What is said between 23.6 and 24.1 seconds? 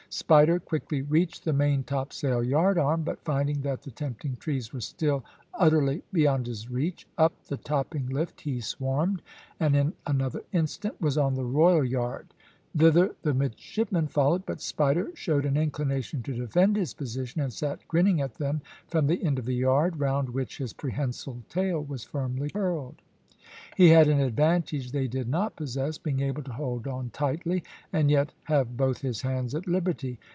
He had